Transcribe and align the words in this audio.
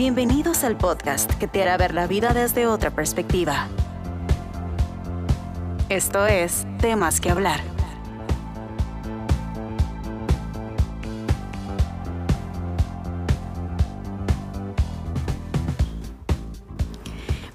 Bienvenidos 0.00 0.64
al 0.64 0.78
podcast 0.78 1.30
que 1.34 1.46
te 1.46 1.60
hará 1.60 1.76
ver 1.76 1.92
la 1.92 2.06
vida 2.06 2.32
desde 2.32 2.66
otra 2.66 2.90
perspectiva. 2.90 3.68
Esto 5.90 6.26
es 6.26 6.64
Temas 6.78 7.20
que 7.20 7.28
hablar. 7.28 7.69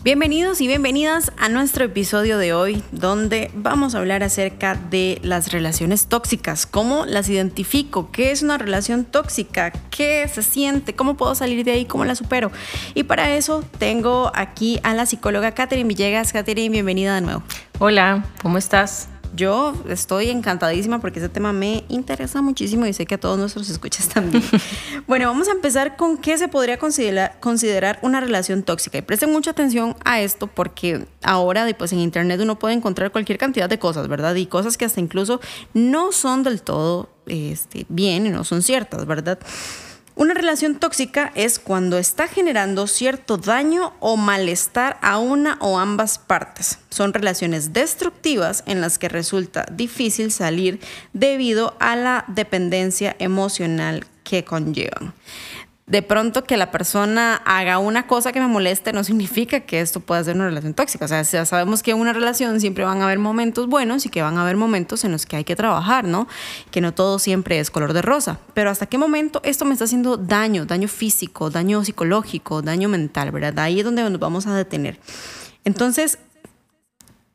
Bienvenidos 0.06 0.62
y 0.62 0.68
bienvenidas 0.68 1.32
a 1.36 1.50
nuestro 1.50 1.84
episodio 1.84 2.38
de 2.38 2.54
hoy, 2.54 2.84
donde 2.92 3.50
vamos 3.56 3.96
a 3.96 3.98
hablar 3.98 4.22
acerca 4.22 4.76
de 4.76 5.20
las 5.24 5.52
relaciones 5.52 6.06
tóxicas, 6.06 6.68
cómo 6.68 7.08
las 7.08 7.28
identifico, 7.28 8.12
qué 8.12 8.30
es 8.30 8.44
una 8.44 8.60
relación 8.60 9.06
tóxica, 9.06 9.72
qué 9.90 10.30
se 10.32 10.44
siente, 10.44 10.94
cómo 10.94 11.18
puedo 11.18 11.34
salir 11.34 11.66
de 11.66 11.72
ahí, 11.72 11.86
cómo 11.86 12.06
la 12.06 12.14
supero. 12.14 12.52
Y 12.94 13.02
para 13.06 13.36
eso 13.36 13.64
tengo 13.80 14.32
aquí 14.36 14.80
a 14.84 14.94
la 14.94 15.08
psicóloga 15.08 15.54
Catherine 15.54 15.88
Villegas. 15.88 16.34
Catherine, 16.34 16.70
bienvenida 16.70 17.16
de 17.16 17.22
nuevo. 17.22 17.42
Hola, 17.80 18.26
¿cómo 18.44 18.60
estás? 18.60 19.10
Yo 19.36 19.74
estoy 19.90 20.30
encantadísima 20.30 21.00
porque 21.00 21.20
ese 21.20 21.30
tema 21.30 21.52
me 21.52 21.84
interesa 21.90 22.42
muchísimo 22.42 22.86
y 22.86 22.94
sé 22.94 23.06
que 23.06 23.16
a 23.16 23.18
todos 23.20 23.38
nuestros 23.38 23.70
escuchas 23.70 24.08
también. 24.08 24.44
bueno, 25.08 25.28
vamos 25.28 25.48
a 25.48 25.52
empezar 25.52 25.98
con 25.98 26.18
qué 26.18 26.38
se 26.38 26.48
podría 26.48 26.78
considerar, 26.78 27.38
considerar 27.40 28.00
una 28.02 28.20
relación 28.20 28.64
tóxica. 28.64 28.98
Y 28.98 29.02
presten 29.02 29.32
mucha 29.32 29.52
atención 29.52 29.96
a 30.06 30.22
esto 30.22 30.48
porque 30.48 31.06
ahora 31.24 31.68
pues, 31.78 31.92
en 31.92 32.00
Internet 32.00 32.40
uno 32.42 32.58
puede 32.58 32.76
encontrar 32.76 33.12
cualquier 33.12 33.38
cantidad 33.38 33.70
de 33.70 33.80
cosas, 33.80 34.08
¿verdad? 34.08 34.36
Y 34.36 34.46
cosas 34.46 34.78
que 34.78 34.86
hasta 34.86 35.02
incluso 35.02 35.42
no 35.74 36.12
son 36.12 36.44
del 36.44 36.62
todo 36.62 37.10
este, 37.26 37.86
bien 37.90 38.26
y 38.26 38.30
no 38.30 38.44
son 38.44 38.62
ciertas, 38.62 39.06
¿verdad? 39.06 39.40
Una 40.18 40.34
relación 40.34 40.76
tóxica 40.76 41.34
es 41.36 41.60
cuando 41.60 41.98
está 41.98 42.30
generando 42.30 42.88
cierto 42.88 43.36
daño 43.36 43.94
o 44.00 44.16
malestar 44.16 44.98
a 45.02 45.20
una 45.20 45.58
o 45.60 45.78
ambas 45.78 46.20
partes. 46.20 46.80
Son 46.90 47.14
relaciones 47.14 47.74
destructivas 47.74 48.64
en 48.66 48.80
las 48.80 48.98
que 48.98 49.10
resulta 49.10 49.66
difícil 49.70 50.32
salir 50.32 50.80
debido 51.12 51.76
a 51.82 51.98
la 51.98 52.24
dependencia 52.30 53.14
emocional 53.20 54.06
que 54.24 54.46
conllevan 54.46 55.14
de 55.88 56.02
pronto 56.02 56.44
que 56.44 56.58
la 56.58 56.72
persona 56.72 57.36
haga 57.46 57.78
una 57.78 58.08
cosa 58.08 58.32
que 58.32 58.40
me 58.40 58.48
moleste 58.48 58.92
no 58.92 59.04
significa 59.04 59.60
que 59.60 59.82
esto 59.82 60.00
pueda 60.00 60.24
ser 60.24 60.36
una 60.36 60.46
relación 60.46 60.74
tóxica. 60.74 61.06
O 61.06 61.08
sea, 61.08 61.24
sabemos 61.46 61.84
que 61.84 61.92
en 61.92 62.00
una 62.00 62.12
relación 62.12 62.60
siempre 62.60 62.84
van 62.84 63.02
a 63.02 63.06
haber 63.06 63.20
momentos 63.20 63.68
buenos 63.68 64.04
y 64.06 64.10
que 64.10 64.24
van 64.24 64.38
a 64.38 64.42
haber 64.42 64.58
momentos 64.58 65.04
en 65.04 65.12
los 65.12 65.28
que 65.28 65.36
hay 65.36 65.44
que 65.44 65.56
trabajar, 65.56 66.06
¿no? 66.06 66.28
Que 66.72 66.82
no 66.82 66.94
todo 66.94 67.20
siempre 67.20 67.60
es 67.60 67.70
color 67.70 67.94
de 67.94 68.02
rosa. 68.02 68.40
Pero 68.56 68.72
hasta 68.72 68.88
qué 68.88 68.98
momento 68.98 69.42
esto 69.44 69.64
me 69.66 69.74
está 69.74 69.86
haciendo 69.86 70.18
daño, 70.18 70.66
daño 70.66 70.88
físico, 70.88 71.52
daño 71.52 71.84
psicológico, 71.84 72.64
daño 72.64 72.90
mental, 72.90 73.30
¿verdad? 73.30 73.60
Ahí 73.60 73.80
es 73.80 73.86
donde 73.86 74.10
nos 74.10 74.20
vamos 74.20 74.48
a 74.48 74.56
detener. 74.56 75.00
Entonces, 75.66 76.18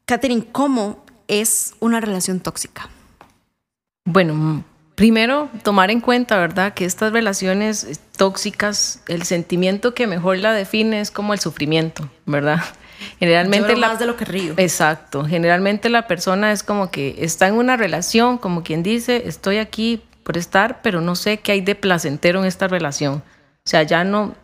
Catherine, 0.07 0.45
¿cómo 0.51 1.05
es 1.29 1.75
una 1.79 2.01
relación 2.01 2.41
tóxica? 2.41 2.89
Bueno, 4.05 4.65
Primero, 5.01 5.49
tomar 5.63 5.91
en 5.91 6.03
cuenta, 6.03 6.37
¿verdad?, 6.37 6.75
que 6.75 6.85
estas 6.85 7.11
relaciones 7.11 8.03
tóxicas, 8.19 9.01
el 9.09 9.23
sentimiento 9.23 9.95
que 9.95 10.07
mejor 10.07 10.37
la 10.37 10.53
define 10.53 11.01
es 11.01 11.11
como 11.11 11.33
el 11.33 11.41
sufrimiento, 11.41 12.07
¿verdad? 12.27 12.61
Generalmente 13.19 13.79
la, 13.79 13.89
más 13.89 13.99
de 13.99 14.05
lo 14.05 14.19
que 14.19 14.27
río. 14.27 14.53
Exacto. 14.59 15.25
Generalmente 15.25 15.89
la 15.89 16.07
persona 16.07 16.53
es 16.53 16.63
como 16.63 16.91
que 16.91 17.15
está 17.21 17.49
en 17.49 17.55
una 17.55 17.79
relación, 17.79 18.37
como 18.37 18.63
quien 18.63 18.83
dice, 18.83 19.23
estoy 19.25 19.57
aquí 19.57 20.03
por 20.23 20.37
estar, 20.37 20.83
pero 20.83 21.01
no 21.01 21.17
sé 21.17 21.39
qué 21.39 21.53
hay 21.53 21.63
de 21.63 21.75
placentero 21.75 22.41
en 22.41 22.45
esta 22.45 22.69
relación. 22.69 23.23
O 23.25 23.65
sea, 23.65 23.85
ya 23.85 24.05
no, 24.05 24.35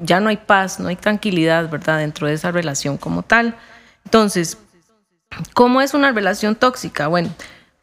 ya 0.00 0.20
no 0.20 0.28
hay 0.28 0.36
paz, 0.36 0.78
no 0.78 0.86
hay 0.86 0.94
tranquilidad, 0.94 1.68
¿verdad? 1.68 1.98
Dentro 1.98 2.28
de 2.28 2.34
esa 2.34 2.52
relación 2.52 2.98
como 2.98 3.24
tal. 3.24 3.56
Entonces, 4.04 4.58
¿cómo 5.54 5.80
es 5.80 5.92
una 5.92 6.12
relación 6.12 6.54
tóxica? 6.54 7.08
Bueno, 7.08 7.30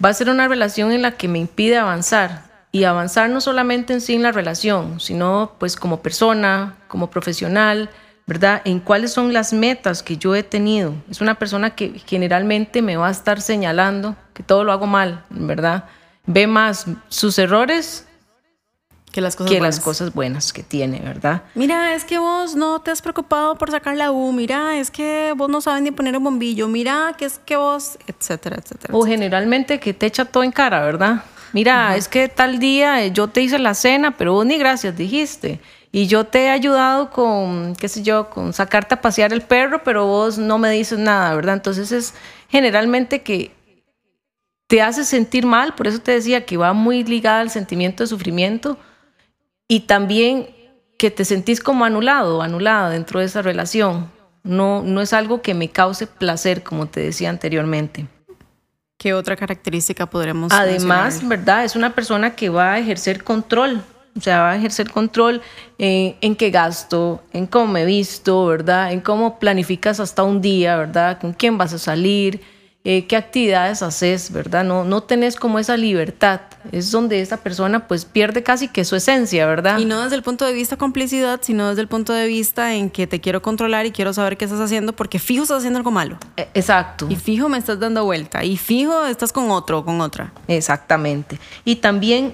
va 0.03 0.09
a 0.09 0.13
ser 0.13 0.29
una 0.29 0.47
relación 0.47 0.91
en 0.91 1.01
la 1.01 1.11
que 1.13 1.27
me 1.27 1.39
impide 1.39 1.77
avanzar. 1.77 2.49
Y 2.73 2.85
avanzar 2.85 3.29
no 3.29 3.41
solamente 3.41 3.91
en 3.91 3.99
sí 3.99 4.15
en 4.15 4.23
la 4.23 4.31
relación, 4.31 5.01
sino 5.01 5.55
pues 5.59 5.75
como 5.75 6.01
persona, 6.01 6.77
como 6.87 7.09
profesional, 7.09 7.89
¿verdad? 8.25 8.61
En 8.63 8.79
cuáles 8.79 9.11
son 9.11 9.33
las 9.33 9.51
metas 9.51 10.01
que 10.01 10.15
yo 10.15 10.35
he 10.35 10.43
tenido. 10.43 10.93
Es 11.09 11.19
una 11.19 11.35
persona 11.35 11.71
que 11.71 12.01
generalmente 12.05 12.81
me 12.81 12.95
va 12.95 13.09
a 13.09 13.11
estar 13.11 13.41
señalando 13.41 14.15
que 14.33 14.41
todo 14.41 14.63
lo 14.63 14.71
hago 14.71 14.87
mal, 14.87 15.25
¿verdad? 15.29 15.83
Ve 16.25 16.47
más 16.47 16.85
sus 17.09 17.37
errores 17.39 18.07
que 19.11 19.21
las 19.21 19.35
cosas 19.35 19.51
que 19.51 19.59
buenas. 19.59 19.75
las 19.75 19.83
cosas 19.83 20.13
buenas 20.13 20.53
que 20.53 20.63
tiene, 20.63 20.99
¿verdad? 20.99 21.43
Mira, 21.53 21.93
es 21.93 22.05
que 22.05 22.17
vos 22.17 22.55
no 22.55 22.81
te 22.81 22.91
has 22.91 23.01
preocupado 23.01 23.55
por 23.57 23.69
sacar 23.69 23.95
la 23.95 24.11
U, 24.11 24.31
mira, 24.31 24.77
es 24.77 24.89
que 24.89 25.33
vos 25.35 25.49
no 25.49 25.61
sabes 25.61 25.83
ni 25.83 25.91
poner 25.91 26.17
un 26.17 26.23
bombillo, 26.23 26.67
mira, 26.67 27.13
que 27.17 27.25
es 27.25 27.39
que 27.45 27.55
vos, 27.55 27.99
etcétera, 28.07 28.57
etcétera. 28.63 28.95
O 28.95 29.05
generalmente 29.05 29.79
que 29.79 29.93
te 29.93 30.05
echa 30.05 30.25
todo 30.25 30.43
en 30.43 30.51
cara, 30.51 30.81
¿verdad? 30.81 31.23
Mira, 31.53 31.95
es 31.97 32.07
que 32.07 32.29
tal 32.29 32.59
día 32.59 33.05
yo 33.07 33.27
te 33.27 33.41
hice 33.41 33.59
la 33.59 33.73
cena, 33.73 34.11
pero 34.11 34.33
vos 34.33 34.45
ni 34.45 34.57
gracias 34.57 34.95
dijiste. 34.95 35.59
Y 35.91 36.07
yo 36.07 36.23
te 36.23 36.45
he 36.45 36.49
ayudado 36.49 37.09
con, 37.09 37.75
qué 37.75 37.89
sé 37.89 38.01
yo, 38.01 38.29
con 38.29 38.53
sacarte 38.53 38.95
a 38.95 39.01
pasear 39.01 39.33
el 39.33 39.41
perro, 39.41 39.83
pero 39.83 40.05
vos 40.05 40.37
no 40.37 40.57
me 40.57 40.69
dices 40.71 40.97
nada, 40.97 41.35
¿verdad? 41.35 41.55
Entonces 41.55 41.91
es 41.91 42.13
generalmente 42.47 43.21
que 43.21 43.51
te 44.67 44.81
hace 44.81 45.03
sentir 45.03 45.45
mal, 45.45 45.75
por 45.75 45.87
eso 45.87 45.99
te 45.99 46.13
decía 46.13 46.45
que 46.45 46.55
va 46.55 46.71
muy 46.71 47.03
ligada 47.03 47.41
al 47.41 47.49
sentimiento 47.49 48.03
de 48.03 48.07
sufrimiento 48.07 48.77
y 49.71 49.79
también 49.79 50.49
que 50.97 51.11
te 51.11 51.23
sentís 51.23 51.61
como 51.61 51.85
anulado 51.85 52.39
o 52.39 52.41
anulada 52.41 52.89
dentro 52.89 53.21
de 53.21 53.25
esa 53.25 53.41
relación. 53.41 54.11
No, 54.43 54.83
no 54.83 54.99
es 54.99 55.13
algo 55.13 55.41
que 55.41 55.53
me 55.53 55.69
cause 55.69 56.07
placer, 56.07 56.61
como 56.61 56.87
te 56.87 56.99
decía 56.99 57.29
anteriormente. 57.29 58.05
¿Qué 58.97 59.13
otra 59.13 59.37
característica 59.37 60.07
podremos 60.07 60.51
Además, 60.51 61.25
¿verdad? 61.25 61.63
Es 61.63 61.77
una 61.77 61.95
persona 61.95 62.35
que 62.35 62.49
va 62.49 62.73
a 62.73 62.79
ejercer 62.79 63.23
control. 63.23 63.81
O 64.17 64.19
sea, 64.19 64.41
va 64.41 64.51
a 64.51 64.57
ejercer 64.57 64.91
control 64.91 65.41
en, 65.77 66.17
en 66.19 66.35
qué 66.35 66.49
gasto, 66.49 67.23
en 67.31 67.47
cómo 67.47 67.71
me 67.71 67.85
visto, 67.85 68.47
¿verdad? 68.47 68.91
En 68.91 68.99
cómo 68.99 69.39
planificas 69.39 70.01
hasta 70.01 70.23
un 70.23 70.41
día, 70.41 70.75
¿verdad? 70.75 71.17
Con 71.17 71.31
quién 71.31 71.57
vas 71.57 71.71
a 71.71 71.79
salir, 71.79 72.41
eh, 72.83 73.05
qué 73.05 73.15
actividades 73.15 73.83
haces, 73.83 74.31
¿verdad? 74.31 74.63
No, 74.63 74.83
no 74.83 75.03
tenés 75.03 75.35
como 75.35 75.59
esa 75.59 75.77
libertad. 75.77 76.41
Es 76.71 76.89
donde 76.89 77.21
esa 77.21 77.37
persona 77.37 77.87
pues 77.87 78.05
pierde 78.05 78.41
casi 78.41 78.67
que 78.67 78.85
su 78.85 78.95
esencia, 78.95 79.45
¿verdad? 79.45 79.77
Y 79.77 79.85
no 79.85 80.01
desde 80.01 80.15
el 80.15 80.23
punto 80.23 80.45
de 80.45 80.53
vista 80.53 80.77
complicidad, 80.77 81.39
sino 81.43 81.69
desde 81.69 81.81
el 81.81 81.87
punto 81.87 82.11
de 82.13 82.25
vista 82.25 82.73
en 82.73 82.89
que 82.89 83.05
te 83.05 83.21
quiero 83.21 83.43
controlar 83.43 83.85
y 83.85 83.91
quiero 83.91 84.13
saber 84.13 84.35
qué 84.35 84.45
estás 84.45 84.59
haciendo 84.59 84.93
porque 84.93 85.19
fijo 85.19 85.43
estás 85.43 85.59
haciendo 85.59 85.77
algo 85.77 85.91
malo. 85.91 86.17
Eh, 86.37 86.49
exacto. 86.55 87.05
Y 87.07 87.15
fijo 87.17 87.49
me 87.49 87.59
estás 87.59 87.79
dando 87.79 88.03
vuelta. 88.03 88.43
Y 88.43 88.57
fijo 88.57 89.05
estás 89.05 89.31
con 89.31 89.51
otro 89.51 89.79
o 89.79 89.85
con 89.85 90.01
otra. 90.01 90.33
Exactamente. 90.47 91.39
Y 91.63 91.75
también 91.77 92.33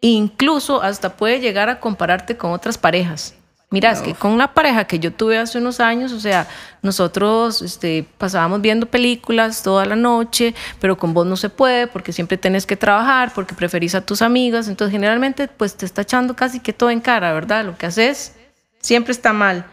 incluso 0.00 0.82
hasta 0.82 1.16
puede 1.16 1.40
llegar 1.40 1.68
a 1.68 1.80
compararte 1.80 2.36
con 2.36 2.52
otras 2.52 2.78
parejas. 2.78 3.34
Mira, 3.72 3.92
es 3.92 4.00
que 4.02 4.14
con 4.14 4.32
una 4.32 4.52
pareja 4.52 4.84
que 4.84 4.98
yo 4.98 5.12
tuve 5.12 5.38
hace 5.38 5.58
unos 5.58 5.78
años, 5.78 6.10
o 6.10 6.18
sea, 6.18 6.48
nosotros 6.82 7.62
este, 7.62 8.04
pasábamos 8.18 8.60
viendo 8.60 8.86
películas 8.86 9.62
toda 9.62 9.84
la 9.84 9.94
noche, 9.94 10.56
pero 10.80 10.98
con 10.98 11.14
vos 11.14 11.24
no 11.24 11.36
se 11.36 11.50
puede 11.50 11.86
porque 11.86 12.12
siempre 12.12 12.36
tenés 12.36 12.66
que 12.66 12.76
trabajar, 12.76 13.32
porque 13.32 13.54
preferís 13.54 13.94
a 13.94 14.00
tus 14.00 14.22
amigas, 14.22 14.66
entonces 14.66 14.90
generalmente 14.90 15.46
pues 15.46 15.76
te 15.76 15.86
está 15.86 16.02
echando 16.02 16.34
casi 16.34 16.58
que 16.58 16.72
todo 16.72 16.90
en 16.90 17.00
cara, 17.00 17.32
¿verdad? 17.32 17.64
Lo 17.64 17.78
que 17.78 17.86
haces 17.86 18.34
siempre 18.80 19.12
está 19.12 19.32
mal. 19.32 19.64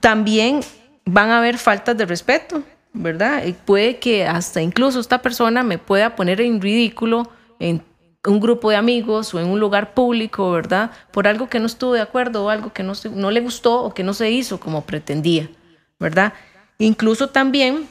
También 0.00 0.60
van 1.04 1.28
a 1.28 1.36
haber 1.36 1.58
faltas 1.58 1.98
de 1.98 2.06
respeto, 2.06 2.62
¿verdad? 2.94 3.44
Y 3.44 3.52
puede 3.52 3.98
que 3.98 4.26
hasta 4.26 4.62
incluso 4.62 5.00
esta 5.00 5.20
persona 5.20 5.62
me 5.62 5.76
pueda 5.76 6.16
poner 6.16 6.40
en 6.40 6.62
ridículo 6.62 7.30
en 7.60 7.82
un 8.26 8.40
grupo 8.40 8.70
de 8.70 8.76
amigos 8.76 9.32
o 9.34 9.40
en 9.40 9.48
un 9.48 9.60
lugar 9.60 9.94
público, 9.94 10.50
¿verdad? 10.50 10.90
Por 11.12 11.28
algo 11.28 11.48
que 11.48 11.60
no 11.60 11.66
estuvo 11.66 11.92
de 11.92 12.00
acuerdo 12.00 12.44
o 12.44 12.50
algo 12.50 12.72
que 12.72 12.82
no, 12.82 12.92
no 13.14 13.30
le 13.30 13.40
gustó 13.40 13.82
o 13.82 13.94
que 13.94 14.02
no 14.02 14.14
se 14.14 14.30
hizo 14.30 14.58
como 14.58 14.82
pretendía, 14.84 15.48
¿verdad? 15.98 16.32
Incluso 16.78 17.28
también 17.28 17.86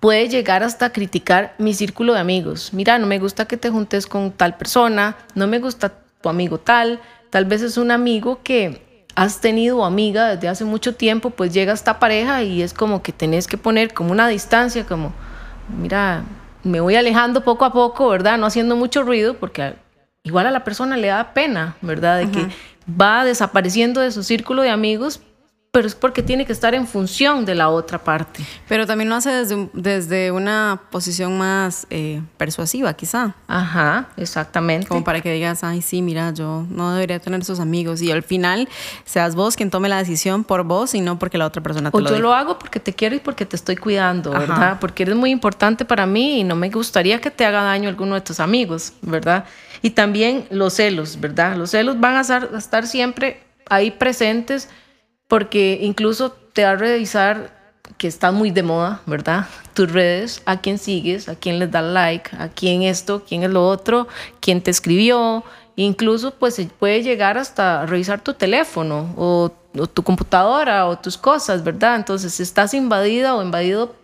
puede 0.00 0.28
llegar 0.28 0.62
hasta 0.62 0.92
criticar 0.92 1.54
mi 1.58 1.72
círculo 1.72 2.14
de 2.14 2.20
amigos. 2.20 2.72
Mira, 2.72 2.98
no 2.98 3.06
me 3.06 3.18
gusta 3.18 3.46
que 3.46 3.56
te 3.56 3.70
juntes 3.70 4.06
con 4.06 4.32
tal 4.32 4.56
persona, 4.56 5.16
no 5.34 5.46
me 5.46 5.60
gusta 5.60 5.92
tu 6.20 6.28
amigo 6.28 6.58
tal, 6.58 7.00
tal 7.30 7.44
vez 7.44 7.62
es 7.62 7.76
un 7.76 7.90
amigo 7.90 8.40
que 8.42 8.82
has 9.14 9.40
tenido 9.40 9.84
amiga 9.84 10.34
desde 10.34 10.48
hace 10.48 10.64
mucho 10.64 10.94
tiempo, 10.94 11.30
pues 11.30 11.52
llega 11.52 11.72
esta 11.72 11.98
pareja 12.00 12.42
y 12.42 12.62
es 12.62 12.74
como 12.74 13.02
que 13.02 13.12
tenés 13.12 13.46
que 13.46 13.56
poner 13.56 13.94
como 13.94 14.10
una 14.10 14.28
distancia, 14.28 14.84
como, 14.84 15.12
mira, 15.80 16.24
me 16.64 16.80
voy 16.80 16.96
alejando 16.96 17.42
poco 17.42 17.64
a 17.64 17.72
poco, 17.72 18.08
¿verdad? 18.08 18.38
No 18.38 18.46
haciendo 18.46 18.76
mucho 18.76 19.02
ruido, 19.02 19.34
porque 19.34 19.74
igual 20.22 20.46
a 20.46 20.50
la 20.50 20.64
persona 20.64 20.96
le 20.96 21.08
da 21.08 21.34
pena, 21.34 21.76
¿verdad? 21.82 22.18
De 22.18 22.30
que 22.30 22.48
va 22.88 23.24
desapareciendo 23.24 24.00
de 24.00 24.10
su 24.10 24.22
círculo 24.22 24.62
de 24.62 24.70
amigos 24.70 25.20
pero 25.74 25.88
es 25.88 25.96
porque 25.96 26.22
tiene 26.22 26.46
que 26.46 26.52
estar 26.52 26.72
en 26.72 26.86
función 26.86 27.44
de 27.44 27.56
la 27.56 27.68
otra 27.68 27.98
parte. 27.98 28.44
Pero 28.68 28.86
también 28.86 29.08
lo 29.08 29.16
hace 29.16 29.30
desde, 29.30 29.68
desde 29.72 30.30
una 30.30 30.82
posición 30.88 31.36
más 31.36 31.88
eh, 31.90 32.22
persuasiva, 32.36 32.94
quizá. 32.94 33.34
Ajá, 33.48 34.06
exactamente. 34.16 34.86
Como 34.86 35.02
para 35.02 35.20
que 35.20 35.32
digas, 35.32 35.64
ay, 35.64 35.82
sí, 35.82 36.00
mira, 36.00 36.32
yo 36.32 36.64
no 36.70 36.92
debería 36.92 37.18
tener 37.18 37.40
esos 37.40 37.58
amigos. 37.58 38.02
Y 38.02 38.12
al 38.12 38.22
final 38.22 38.68
seas 39.04 39.34
vos 39.34 39.56
quien 39.56 39.68
tome 39.68 39.88
la 39.88 39.98
decisión 39.98 40.44
por 40.44 40.62
vos 40.62 40.94
y 40.94 41.00
no 41.00 41.18
porque 41.18 41.38
la 41.38 41.46
otra 41.46 41.60
persona 41.60 41.90
te 41.90 41.96
o 41.96 42.00
lo 42.00 42.08
yo 42.08 42.14
diga. 42.14 42.22
lo 42.22 42.34
hago 42.34 42.56
porque 42.56 42.78
te 42.78 42.92
quiero 42.92 43.16
y 43.16 43.18
porque 43.18 43.44
te 43.44 43.56
estoy 43.56 43.74
cuidando, 43.74 44.30
Ajá. 44.30 44.38
¿verdad? 44.38 44.76
Porque 44.80 45.02
eres 45.02 45.16
muy 45.16 45.30
importante 45.32 45.84
para 45.84 46.06
mí 46.06 46.38
y 46.38 46.44
no 46.44 46.54
me 46.54 46.70
gustaría 46.70 47.20
que 47.20 47.32
te 47.32 47.44
haga 47.44 47.64
daño 47.64 47.88
alguno 47.88 48.14
de 48.14 48.20
tus 48.20 48.38
amigos, 48.38 48.92
¿verdad? 49.02 49.44
Y 49.82 49.90
también 49.90 50.46
los 50.50 50.74
celos, 50.74 51.18
¿verdad? 51.18 51.56
Los 51.56 51.70
celos 51.70 51.98
van 51.98 52.14
a 52.14 52.20
estar, 52.20 52.50
a 52.54 52.58
estar 52.58 52.86
siempre 52.86 53.42
ahí 53.68 53.90
presentes 53.90 54.68
porque 55.28 55.78
incluso 55.82 56.32
te 56.32 56.64
va 56.64 56.70
a 56.70 56.76
revisar 56.76 57.64
que 57.98 58.08
está 58.08 58.32
muy 58.32 58.50
de 58.50 58.62
moda, 58.62 59.02
¿verdad? 59.06 59.46
Tus 59.74 59.90
redes, 59.90 60.42
a 60.46 60.60
quién 60.60 60.78
sigues, 60.78 61.28
a 61.28 61.36
quién 61.36 61.58
les 61.58 61.70
da 61.70 61.82
like, 61.82 62.30
a 62.36 62.48
quién 62.48 62.82
esto, 62.82 63.24
quién 63.26 63.42
es 63.42 63.50
lo 63.50 63.66
otro, 63.66 64.08
quién 64.40 64.62
te 64.62 64.70
escribió, 64.70 65.44
incluso 65.76 66.32
pues 66.32 66.54
se 66.54 66.66
puede 66.66 67.02
llegar 67.02 67.38
hasta 67.38 67.86
revisar 67.86 68.20
tu 68.20 68.34
teléfono 68.34 69.12
o, 69.16 69.52
tu 69.92 70.04
computadora 70.04 70.86
o 70.86 70.98
tus 70.98 71.18
cosas, 71.18 71.64
¿verdad? 71.64 71.96
Entonces 71.96 72.38
estás 72.38 72.74
invadida 72.74 73.34
o 73.34 73.42
invadido 73.42 73.96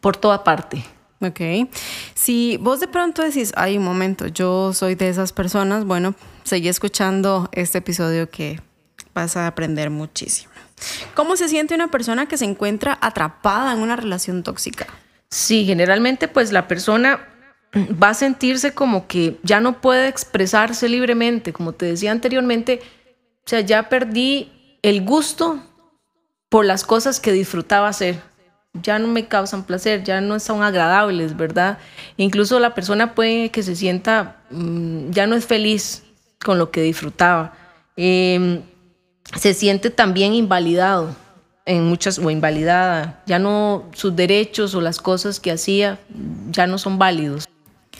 por 0.00 0.16
toda 0.16 0.42
parte. 0.42 0.84
Ok. 1.20 1.68
Si 2.14 2.56
vos 2.58 2.80
de 2.80 2.88
pronto 2.88 3.22
decís, 3.22 3.52
ay, 3.56 3.76
un 3.76 3.84
momento, 3.84 4.26
yo 4.26 4.72
soy 4.72 4.94
de 4.94 5.10
esas 5.10 5.32
personas, 5.32 5.84
bueno, 5.84 6.14
seguí 6.44 6.68
escuchando 6.68 7.48
este 7.52 7.78
episodio 7.78 8.30
que 8.30 8.60
vas 9.16 9.36
a 9.36 9.46
aprender 9.46 9.90
muchísimo. 9.90 10.52
¿Cómo 11.14 11.36
se 11.36 11.48
siente 11.48 11.74
una 11.74 11.90
persona 11.90 12.26
que 12.26 12.36
se 12.36 12.44
encuentra 12.44 12.98
atrapada 13.00 13.72
en 13.72 13.80
una 13.80 13.96
relación 13.96 14.42
tóxica? 14.42 14.86
Sí, 15.30 15.64
generalmente 15.64 16.28
pues 16.28 16.52
la 16.52 16.68
persona 16.68 17.26
va 18.02 18.10
a 18.10 18.14
sentirse 18.14 18.74
como 18.74 19.06
que 19.06 19.38
ya 19.42 19.60
no 19.60 19.80
puede 19.80 20.08
expresarse 20.08 20.88
libremente, 20.88 21.52
como 21.52 21.72
te 21.72 21.86
decía 21.86 22.12
anteriormente, 22.12 22.80
o 23.44 23.48
sea, 23.48 23.60
ya 23.60 23.88
perdí 23.88 24.78
el 24.82 25.04
gusto 25.04 25.62
por 26.48 26.64
las 26.64 26.84
cosas 26.84 27.18
que 27.18 27.32
disfrutaba 27.32 27.88
hacer. 27.88 28.20
Ya 28.82 28.98
no 28.98 29.08
me 29.08 29.26
causan 29.26 29.64
placer, 29.64 30.04
ya 30.04 30.20
no 30.20 30.38
son 30.38 30.62
agradables, 30.62 31.34
¿verdad? 31.34 31.78
Incluso 32.18 32.60
la 32.60 32.74
persona 32.74 33.14
puede 33.14 33.50
que 33.50 33.62
se 33.62 33.74
sienta, 33.74 34.36
mm, 34.50 35.10
ya 35.10 35.26
no 35.26 35.34
es 35.34 35.46
feliz 35.46 36.02
con 36.44 36.58
lo 36.58 36.70
que 36.70 36.82
disfrutaba. 36.82 37.54
Eh, 37.96 38.60
se 39.34 39.54
siente 39.54 39.90
también 39.90 40.34
invalidado 40.34 41.14
en 41.64 41.84
muchas 41.88 42.18
o 42.18 42.30
invalidada, 42.30 43.22
ya 43.26 43.38
no 43.38 43.84
sus 43.92 44.14
derechos 44.14 44.74
o 44.74 44.80
las 44.80 44.98
cosas 45.00 45.40
que 45.40 45.50
hacía 45.50 45.98
ya 46.50 46.66
no 46.66 46.78
son 46.78 46.98
válidos. 46.98 47.48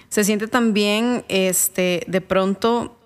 Se 0.08 0.22
siente 0.22 0.46
también, 0.46 1.24
este, 1.28 2.04
de 2.06 2.20
pronto, 2.20 2.96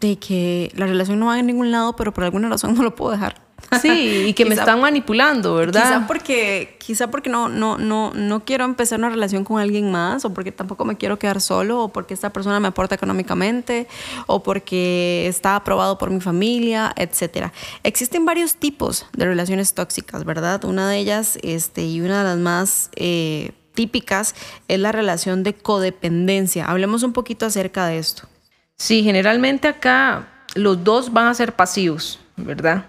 de 0.00 0.16
que 0.18 0.70
la 0.76 0.86
relación 0.86 1.18
no 1.18 1.26
va 1.26 1.34
a 1.34 1.42
ningún 1.42 1.70
lado, 1.70 1.96
pero 1.96 2.12
por 2.12 2.24
alguna 2.24 2.48
razón 2.48 2.74
no 2.74 2.82
lo 2.82 2.94
puedo 2.94 3.12
dejar. 3.12 3.40
Sí, 3.80 4.24
y 4.26 4.32
que 4.34 4.44
me 4.46 4.54
están 4.54 4.80
manipulando, 4.80 5.54
¿verdad? 5.54 5.82
Quizá 5.82 6.06
porque, 6.06 6.76
quizá 6.78 7.10
porque 7.10 7.30
no, 7.30 7.48
no, 7.48 7.78
no, 7.78 8.12
no 8.14 8.44
quiero 8.44 8.64
empezar 8.64 8.98
una 8.98 9.10
relación 9.10 9.44
con 9.44 9.60
alguien 9.60 9.90
más, 9.90 10.24
o 10.24 10.34
porque 10.34 10.52
tampoco 10.52 10.84
me 10.84 10.96
quiero 10.96 11.18
quedar 11.18 11.40
solo, 11.40 11.84
o 11.84 11.88
porque 11.88 12.14
esta 12.14 12.30
persona 12.30 12.60
me 12.60 12.68
aporta 12.68 12.94
económicamente, 12.94 13.86
o 14.26 14.42
porque 14.42 15.26
está 15.26 15.56
aprobado 15.56 15.98
por 15.98 16.10
mi 16.10 16.20
familia, 16.20 16.92
etcétera. 16.96 17.52
Existen 17.82 18.24
varios 18.24 18.56
tipos 18.56 19.06
de 19.12 19.24
relaciones 19.24 19.74
tóxicas, 19.74 20.24
¿verdad? 20.24 20.64
Una 20.64 20.88
de 20.88 20.98
ellas, 20.98 21.38
este, 21.42 21.84
y 21.84 22.00
una 22.00 22.18
de 22.18 22.24
las 22.24 22.38
más 22.38 22.90
eh, 22.96 23.52
típicas, 23.74 24.34
es 24.68 24.78
la 24.78 24.92
relación 24.92 25.42
de 25.42 25.54
codependencia. 25.54 26.66
Hablemos 26.66 27.02
un 27.02 27.12
poquito 27.12 27.46
acerca 27.46 27.86
de 27.86 27.98
esto. 27.98 28.28
Sí, 28.76 29.02
generalmente 29.02 29.68
acá 29.68 30.28
los 30.54 30.82
dos 30.82 31.12
van 31.12 31.28
a 31.28 31.34
ser 31.34 31.54
pasivos, 31.54 32.18
¿verdad? 32.36 32.86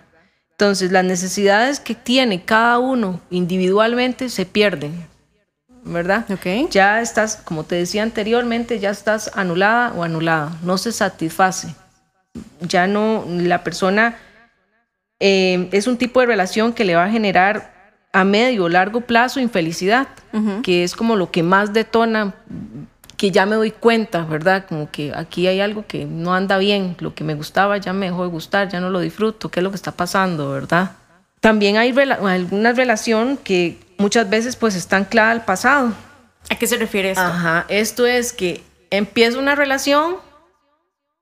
Entonces 0.54 0.92
las 0.92 1.04
necesidades 1.04 1.80
que 1.80 1.96
tiene 1.96 2.44
cada 2.44 2.80
uno 2.80 3.20
individualmente 3.30 4.30
se 4.30 4.46
pierden, 4.46 5.08
¿verdad? 5.84 6.26
Ok. 6.32 6.70
Ya 6.70 7.02
estás, 7.02 7.38
como 7.38 7.64
te 7.64 7.76
decía 7.76 8.04
anteriormente, 8.04 8.80
ya 8.80 8.92
estás 8.92 9.32
anulada 9.36 9.94
o 9.94 10.04
anulada, 10.04 10.56
no 10.62 10.78
se 10.78 10.92
satisface. 10.92 11.76
Ya 12.62 12.88
no, 12.88 13.26
la 13.28 13.64
persona 13.64 14.16
eh, 15.20 15.70
es 15.72 15.88
un 15.88 15.98
tipo 15.98 16.20
de 16.20 16.28
relación 16.28 16.74
que 16.74 16.86
le 16.86 16.96
va 16.96 17.06
a 17.06 17.10
generar 17.10 17.74
a 18.12 18.24
medio 18.24 18.66
o 18.66 18.70
largo 18.70 19.02
plazo 19.02 19.40
infelicidad, 19.40 20.08
que 20.62 20.84
es 20.84 20.96
como 20.96 21.16
lo 21.16 21.32
que 21.32 21.42
más 21.42 21.74
detona 21.74 22.36
que 23.24 23.32
ya 23.32 23.46
me 23.46 23.56
doy 23.56 23.72
cuenta, 23.72 24.26
¿verdad? 24.26 24.66
Como 24.68 24.92
que 24.92 25.14
aquí 25.16 25.48
hay 25.48 25.62
algo 25.62 25.86
que 25.88 26.04
no 26.04 26.36
anda 26.36 26.58
bien, 26.58 26.98
lo 27.00 27.16
que 27.16 27.24
me 27.24 27.36
gustaba 27.36 27.78
ya 27.78 27.94
me 27.94 28.08
dejó 28.08 28.24
de 28.24 28.28
gustar, 28.30 28.68
ya 28.68 28.82
no 28.82 28.90
lo 28.90 29.00
disfruto, 29.00 29.48
¿qué 29.48 29.62
es 29.62 29.64
lo 29.64 29.70
que 29.70 29.78
está 29.78 29.94
pasando, 29.94 30.52
verdad? 30.52 30.92
También 31.40 31.78
hay 31.78 31.94
rela- 31.94 32.20
alguna 32.22 32.74
relación 32.74 33.38
que 33.38 33.80
muchas 33.98 34.30
veces 34.30 34.58
pues 34.58 34.76
está 34.76 34.98
anclada 34.98 35.32
al 35.32 35.46
pasado. 35.46 35.94
¿A 36.50 36.56
qué 36.56 36.68
se 36.68 36.76
refiere 36.76 37.12
esto? 37.12 37.22
Ajá, 37.24 37.64
esto 37.70 38.06
es 38.06 38.34
que 38.34 38.62
empiezo 38.90 39.40
una 39.40 39.56
relación 39.56 40.18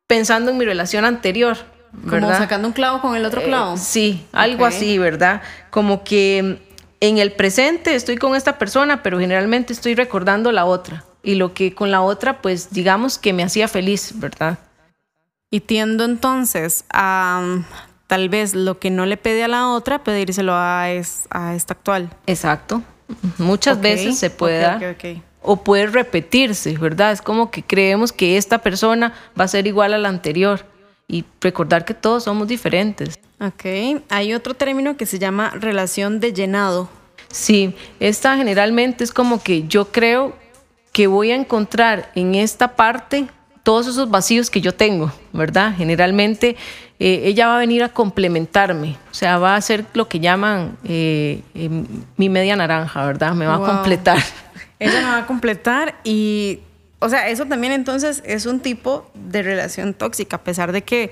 pensando 0.08 0.50
en 0.50 0.58
mi 0.58 0.66
relación 0.66 1.06
anterior, 1.06 1.56
Como 1.92 2.10
¿verdad? 2.14 2.40
sacando 2.40 2.68
un 2.68 2.74
clavo 2.74 3.00
con 3.00 3.16
el 3.16 3.24
otro 3.26 3.42
Eh, 3.42 3.46
clavo. 3.46 3.78
sí, 3.78 4.26
algo 4.32 4.66
así, 4.66 4.98
¿verdad? 4.98 5.44
Como 5.70 6.04
que 6.04 6.64
en 7.00 7.18
el 7.20 7.32
presente 7.34 7.94
estoy 7.94 8.18
con 8.18 8.36
esta 8.36 8.58
persona, 8.58 9.04
pero 9.04 9.20
generalmente 9.20 9.72
estoy 9.72 9.94
recordando 9.94 10.52
la 10.52 10.66
otra. 10.66 11.04
Y 11.24 11.36
lo 11.36 11.54
que 11.54 11.74
con 11.76 11.92
la 11.92 12.02
otra, 12.02 12.42
pues 12.42 12.72
digamos 12.72 13.18
que 13.18 13.34
me 13.34 13.44
hacía 13.44 13.68
feliz, 13.68 14.14
¿verdad? 14.16 14.58
Y 15.52 15.60
tiendo 15.60 16.06
entonces 16.06 16.86
a 16.92 17.42
mm, 17.44 17.66
tal 18.08 18.30
vez 18.30 18.56
lo 18.56 18.80
que 18.80 18.90
no 18.90 19.06
le 19.06 19.18
pedí 19.18 19.42
a 19.42 19.48
la 19.48 19.70
otra, 19.70 20.04
pedírselo 20.04 20.54
a, 20.56 20.90
es- 20.92 21.26
a 21.30 21.56
esta 21.56 21.74
actual. 21.74 22.10
Exacto. 22.26 22.82
Muchas 23.38 23.80
veces 23.82 24.18
se 24.18 24.30
puede 24.30 24.66
ok, 24.66 24.82
dar. 24.82 24.96
O 25.44 25.58
puede 25.58 25.88
repetirse, 25.88 26.78
¿verdad? 26.78 27.12
Es 27.12 27.22
como 27.22 27.52
que 27.52 27.64
creemos 27.64 28.12
que 28.14 28.38
esta 28.38 28.60
persona 28.60 29.14
va 29.40 29.44
a 29.44 29.48
ser 29.48 29.68
igual 29.68 29.94
a 29.94 29.98
la 29.98 30.10
anterior. 30.10 30.66
Y 31.08 31.26
recordar 31.42 31.84
que 31.84 31.94
todos 31.94 32.24
somos 32.24 32.48
diferentes. 32.48 33.20
Ok, 33.42 34.02
hay 34.10 34.34
otro 34.34 34.54
término 34.54 34.96
que 34.96 35.06
se 35.06 35.20
llama 35.20 35.50
relación 35.50 36.22
de 36.22 36.32
llenado. 36.32 36.88
Sí, 37.30 37.76
esta 38.00 38.38
generalmente 38.38 39.04
es 39.04 39.12
como 39.12 39.42
que 39.44 39.68
yo 39.68 39.92
creo 39.92 40.34
que 40.92 41.08
voy 41.08 41.32
a 41.32 41.36
encontrar 41.36 42.12
en 42.16 42.36
esta 42.36 42.76
parte 42.76 43.28
todos 43.64 43.88
esos 43.88 44.10
vacíos 44.10 44.50
que 44.50 44.60
yo 44.62 44.74
tengo, 44.74 45.12
¿verdad? 45.34 45.74
Generalmente 45.78 46.56
eh, 47.00 47.22
ella 47.26 47.48
va 47.48 47.56
a 47.58 47.60
venir 47.60 47.84
a 47.84 47.90
complementarme, 47.90 48.98
o 49.12 49.14
sea, 49.14 49.38
va 49.38 49.56
a 49.56 49.62
ser 49.62 49.86
lo 49.94 50.08
que 50.08 50.20
llaman 50.20 50.78
eh, 50.84 51.42
eh, 51.54 51.70
mi 52.18 52.30
media 52.30 52.56
naranja, 52.56 53.06
¿verdad? 53.06 53.34
Me 53.34 53.46
va 53.46 53.58
Wow. 53.58 53.66
a 53.66 53.70
completar. 53.74 54.18
Ella 54.80 55.00
me 55.02 55.06
va 55.10 55.18
a 55.20 55.28
completar 55.28 55.96
y, 56.04 56.60
o 57.00 57.08
sea, 57.08 57.30
eso 57.30 57.46
también 57.46 57.72
entonces 57.72 58.24
es 58.26 58.48
un 58.48 58.60
tipo 58.60 59.10
de 59.14 59.44
relación 59.44 59.94
tóxica, 59.94 60.38
a 60.38 60.44
pesar 60.44 60.72
de 60.72 60.82
que, 60.82 61.12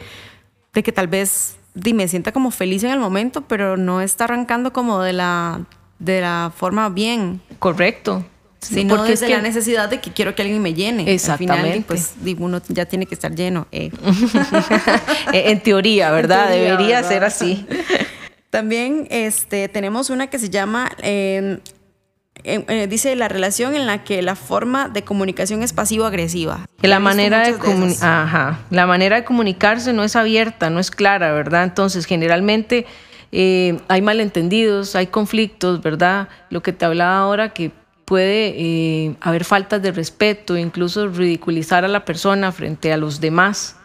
de 0.74 0.82
que 0.82 0.92
tal 0.92 1.08
vez 1.08 1.58
me 1.76 2.08
sienta 2.08 2.32
como 2.32 2.50
feliz 2.50 2.84
en 2.84 2.90
el 2.90 3.00
momento, 3.00 3.42
pero 3.42 3.78
no 3.78 4.02
está 4.02 4.24
arrancando 4.24 4.74
como 4.74 5.02
de 5.02 5.14
la, 5.14 5.62
de 6.00 6.22
la 6.22 6.52
forma 6.56 6.90
bien. 6.90 7.42
Correcto. 7.60 8.26
Sino 8.60 8.96
porque 8.96 9.12
desde 9.12 9.26
es 9.26 9.30
que- 9.32 9.36
la 9.38 9.42
necesidad 9.42 9.90
de 9.90 10.00
que 10.00 10.12
quiero 10.12 10.36
que 10.36 10.42
alguien 10.42 10.62
me 10.62 10.74
llene. 10.74 11.02
Al 11.02 11.06
final, 11.06 11.16
Exactamente. 11.16 11.82
pues 11.88 12.14
di, 12.24 12.36
uno 12.40 12.62
ya 12.68 12.86
tiene 12.86 13.06
que 13.06 13.16
estar 13.16 13.34
lleno. 13.34 13.68
eh. 13.72 13.92
Eh, 15.34 15.52
en 15.52 15.62
teoría, 15.62 16.12
¿verdad? 16.12 16.46
En 16.54 16.60
teoría, 16.60 16.72
Debería 16.72 16.96
¿verdad? 16.98 17.10
ser 17.10 17.24
así. 17.24 17.66
También 18.50 19.08
este, 19.12 19.68
tenemos 19.70 20.10
una 20.10 20.28
que 20.28 20.40
se 20.40 20.50
llama, 20.50 20.90
eh, 21.04 21.60
eh, 22.44 22.66
eh, 22.68 22.88
dice 22.90 23.16
la 23.16 23.28
relación 23.28 23.76
en 23.76 23.86
la 23.86 24.04
que 24.04 24.22
la 24.24 24.36
forma 24.36 24.90
de 24.90 25.04
comunicación 25.04 25.62
es 25.62 25.72
pasivo-agresiva. 25.74 26.66
La 26.82 27.00
manera 27.00 27.42
de. 27.42 27.56
Ajá. 28.02 28.60
la 28.72 28.88
manera 28.88 29.18
de 29.18 29.24
comunicarse 29.24 29.94
no 29.94 30.04
es 30.04 30.16
abierta, 30.16 30.70
no 30.72 30.80
es 30.80 30.90
clara, 30.90 31.32
¿verdad? 31.32 31.64
Entonces, 31.64 32.06
generalmente 32.06 32.88
eh, 33.32 33.78
hay 33.88 34.02
malentendidos, 34.02 34.96
hay 34.96 35.08
conflictos, 35.08 35.84
¿verdad? 35.84 36.28
Lo 36.50 36.64
que 36.64 36.74
te 36.74 36.86
hablaba 36.86 37.20
ahora 37.20 37.50
que 37.54 37.72
puede 38.10 38.56
eh, 38.58 39.16
haber 39.22 39.46
faltas 39.46 39.84
de 39.84 39.92
respeto, 39.92 40.58
incluso 40.58 41.10
ridiculizar 41.10 41.86
a 41.86 41.88
la 41.88 42.06
persona 42.06 42.52
frente 42.52 42.92
a 42.92 42.98
los 42.98 43.22
demás, 43.22 43.76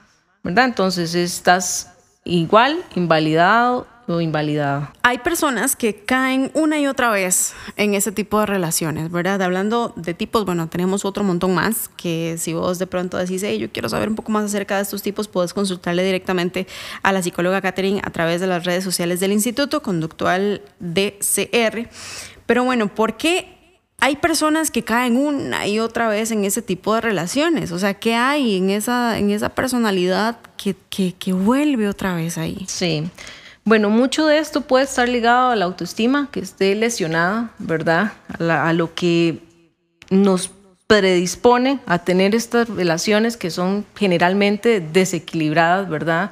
¿verdad? 0.42 0.64
Entonces 0.64 1.14
estás 1.14 1.92
igual, 2.24 2.82
invalidado 2.94 3.86
o 4.08 4.22
invalidada. 4.22 4.94
Hay 5.02 5.18
personas 5.18 5.76
que 5.76 6.06
caen 6.06 6.50
una 6.54 6.78
y 6.78 6.86
otra 6.86 7.10
vez 7.10 7.52
en 7.76 7.92
ese 7.92 8.12
tipo 8.12 8.40
de 8.40 8.46
relaciones, 8.46 9.10
¿verdad? 9.10 9.42
Hablando 9.42 9.92
de 9.94 10.14
tipos, 10.14 10.46
bueno, 10.46 10.70
tenemos 10.70 11.04
otro 11.04 11.22
montón 11.22 11.54
más 11.54 11.90
que 11.94 12.36
si 12.38 12.54
vos 12.54 12.78
de 12.78 12.86
pronto 12.86 13.18
decís, 13.18 13.42
hey, 13.42 13.58
yo 13.58 13.70
quiero 13.70 13.90
saber 13.90 14.08
un 14.08 14.14
poco 14.14 14.32
más 14.32 14.46
acerca 14.46 14.76
de 14.76 14.84
estos 14.84 15.02
tipos, 15.02 15.28
puedes 15.28 15.52
consultarle 15.52 16.02
directamente 16.02 16.66
a 17.02 17.12
la 17.12 17.20
psicóloga 17.20 17.60
Catherine 17.60 18.00
a 18.02 18.08
través 18.08 18.40
de 18.40 18.46
las 18.46 18.64
redes 18.64 18.84
sociales 18.84 19.20
del 19.20 19.32
Instituto 19.32 19.82
Conductual 19.82 20.62
DCR. 20.80 21.90
Pero 22.46 22.64
bueno, 22.64 22.88
¿por 22.94 23.18
qué 23.18 23.53
hay 24.04 24.16
personas 24.16 24.70
que 24.70 24.84
caen 24.84 25.16
una 25.16 25.66
y 25.66 25.80
otra 25.80 26.08
vez 26.08 26.30
en 26.30 26.44
ese 26.44 26.61
tipo 26.61 26.94
de 26.94 27.00
relaciones. 27.00 27.73
O 27.73 27.78
sea, 27.78 27.94
¿qué 27.94 28.14
hay 28.14 28.58
en 28.58 28.68
esa, 28.68 29.18
en 29.18 29.30
esa 29.30 29.49
personalidad 29.49 30.37
que, 30.58 30.76
que, 30.90 31.32
vuelve 31.32 31.88
otra 31.88 32.14
vez 32.14 32.37
ahí? 32.37 32.66
Sí. 32.68 33.08
Bueno, 33.64 33.88
mucho 33.88 34.26
de 34.26 34.37
esto 34.37 34.61
puede 34.61 34.84
estar 34.84 35.08
ligado 35.08 35.52
a 35.52 35.56
la 35.56 35.64
autoestima, 35.64 36.28
que 36.30 36.40
esté 36.40 36.75
lesionada, 36.75 37.52
¿verdad? 37.58 38.12
A, 38.38 38.75
lo 38.75 38.94
que 38.94 39.38
nos 40.11 40.50
predispone 40.87 41.80
a 41.87 42.04
tener 42.04 42.34
estas 42.34 42.68
relaciones 42.68 43.38
que 43.38 43.50
son 43.50 43.87
generalmente 43.96 44.80
desequilibradas, 44.80 45.88
¿verdad? 45.88 46.30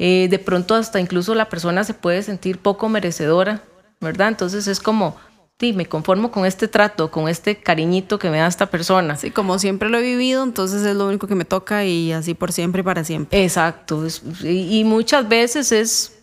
Eh, 0.00 0.26
de 0.28 0.40
pronto 0.40 0.74
hasta 0.74 0.98
incluso 0.98 1.36
la 1.36 1.48
persona 1.48 1.84
se 1.84 1.94
puede 1.94 2.24
sentir 2.24 2.58
poco 2.58 2.88
merecedora, 2.88 3.62
¿verdad? 4.00 4.26
Entonces 4.26 4.66
es 4.66 4.80
como 4.80 5.16
sí, 5.62 5.72
me 5.72 5.86
conformo 5.86 6.32
con 6.32 6.44
este 6.44 6.66
trato, 6.66 7.12
con 7.12 7.28
este 7.28 7.54
cariñito 7.54 8.18
que 8.18 8.28
me 8.30 8.38
da 8.38 8.48
esta 8.48 8.66
persona. 8.66 9.16
Sí, 9.16 9.30
como 9.30 9.60
siempre 9.60 9.88
lo 9.88 9.98
he 9.98 10.02
vivido, 10.02 10.42
entonces 10.42 10.82
es 10.82 10.96
lo 10.96 11.06
único 11.06 11.28
que 11.28 11.36
me 11.36 11.44
toca 11.44 11.84
y 11.84 12.10
así 12.10 12.34
por 12.34 12.50
siempre 12.50 12.80
y 12.80 12.82
para 12.82 13.04
siempre. 13.04 13.44
Exacto. 13.44 14.04
y 14.42 14.82
muchas 14.82 15.28
veces 15.28 15.70
es, 15.70 16.18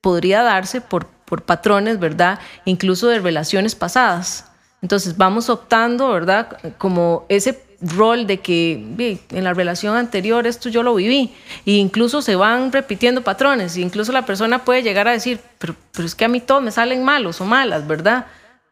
podría 0.00 0.44
darse 0.44 0.80
por, 0.80 1.06
por 1.06 1.42
patrones, 1.42 1.98
¿verdad? 1.98 2.38
Incluso 2.64 3.08
de 3.08 3.18
relaciones 3.18 3.74
pasadas. 3.74 4.44
Entonces 4.82 5.16
vamos 5.16 5.50
optando, 5.50 6.08
¿verdad? 6.10 6.56
Como 6.78 7.26
ese 7.28 7.60
rol 7.80 8.28
de 8.28 8.38
que 8.38 9.18
en 9.30 9.42
la 9.42 9.52
relación 9.52 9.96
anterior 9.96 10.46
esto 10.46 10.68
yo 10.68 10.84
lo 10.84 10.94
viví 10.94 11.34
e 11.66 11.72
incluso 11.72 12.22
se 12.22 12.36
van 12.36 12.70
repitiendo 12.70 13.22
patrones 13.22 13.74
e 13.76 13.80
incluso 13.80 14.12
la 14.12 14.26
persona 14.26 14.66
puede 14.66 14.82
llegar 14.82 15.08
a 15.08 15.12
decir 15.12 15.40
pero, 15.58 15.74
pero 15.90 16.04
es 16.04 16.14
que 16.14 16.26
a 16.26 16.28
mí 16.28 16.40
todos 16.40 16.62
me 16.62 16.72
salen 16.72 17.02
malos 17.02 17.40
o 17.40 17.46
malas, 17.46 17.86
¿verdad? 17.86 18.26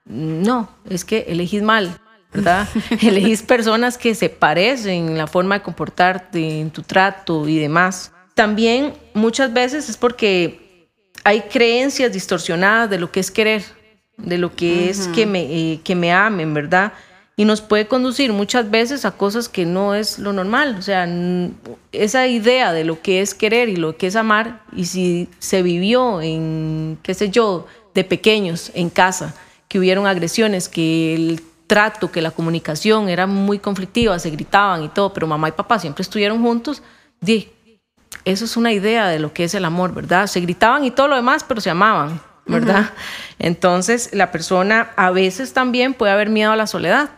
No, 0.08 0.70
es 0.88 1.04
que 1.04 1.26
elegís 1.28 1.62
mal, 1.62 1.98
¿verdad? 2.32 2.66
elegís 3.02 3.42
personas 3.42 3.98
que 3.98 4.14
se 4.14 4.30
parecen 4.30 5.08
en 5.08 5.18
la 5.18 5.26
forma 5.26 5.56
de 5.56 5.62
comportarte, 5.62 6.60
en 6.60 6.70
tu 6.70 6.82
trato 6.82 7.46
y 7.46 7.58
demás. 7.58 8.12
También 8.34 8.94
muchas 9.14 9.52
veces 9.52 9.88
es 9.88 9.96
porque 9.96 10.88
hay 11.24 11.42
creencias 11.42 12.12
distorsionadas 12.12 12.88
de 12.88 12.98
lo 12.98 13.12
que 13.12 13.20
es 13.20 13.30
querer, 13.30 13.62
de 14.16 14.38
lo 14.38 14.54
que 14.54 14.88
es 14.88 15.08
que 15.08 15.26
me, 15.26 15.42
eh, 15.42 15.80
que 15.84 15.94
me 15.94 16.12
amen, 16.12 16.54
¿verdad? 16.54 16.92
Y 17.36 17.44
nos 17.44 17.60
puede 17.60 17.86
conducir 17.86 18.32
muchas 18.32 18.68
veces 18.70 19.04
a 19.04 19.12
cosas 19.12 19.48
que 19.48 19.64
no 19.64 19.94
es 19.94 20.18
lo 20.18 20.32
normal. 20.32 20.74
O 20.76 20.82
sea, 20.82 21.08
esa 21.92 22.26
idea 22.26 22.72
de 22.72 22.82
lo 22.82 23.00
que 23.00 23.20
es 23.20 23.34
querer 23.34 23.68
y 23.68 23.76
lo 23.76 23.96
que 23.96 24.08
es 24.08 24.16
amar, 24.16 24.62
y 24.72 24.86
si 24.86 25.28
se 25.38 25.62
vivió 25.62 26.20
en, 26.20 26.98
qué 27.02 27.14
sé 27.14 27.30
yo, 27.30 27.66
de 27.94 28.02
pequeños, 28.02 28.72
en 28.74 28.90
casa, 28.90 29.34
que 29.68 29.78
hubieron 29.78 30.06
agresiones, 30.06 30.68
que 30.68 31.14
el 31.14 31.42
trato, 31.66 32.10
que 32.10 32.22
la 32.22 32.30
comunicación 32.30 33.08
era 33.08 33.26
muy 33.26 33.58
conflictiva, 33.58 34.18
se 34.18 34.30
gritaban 34.30 34.82
y 34.82 34.88
todo, 34.88 35.12
pero 35.12 35.26
mamá 35.26 35.48
y 35.48 35.52
papá 35.52 35.78
siempre 35.78 36.02
estuvieron 36.02 36.42
juntos, 36.42 36.82
di, 37.20 37.52
eso 38.24 38.44
es 38.44 38.56
una 38.56 38.72
idea 38.72 39.08
de 39.08 39.18
lo 39.18 39.32
que 39.32 39.44
es 39.44 39.54
el 39.54 39.64
amor, 39.64 39.94
¿verdad? 39.94 40.26
Se 40.26 40.40
gritaban 40.40 40.84
y 40.84 40.90
todo 40.90 41.08
lo 41.08 41.16
demás, 41.16 41.44
pero 41.46 41.60
se 41.60 41.70
amaban, 41.70 42.20
¿verdad? 42.46 42.90
Entonces, 43.38 44.10
la 44.12 44.32
persona 44.32 44.90
a 44.96 45.10
veces 45.10 45.52
también 45.52 45.94
puede 45.94 46.12
haber 46.12 46.30
miedo 46.30 46.52
a 46.52 46.56
la 46.56 46.66
soledad. 46.66 47.10